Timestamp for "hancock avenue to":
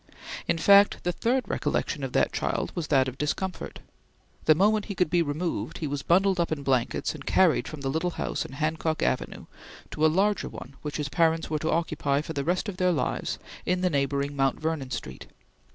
8.53-10.03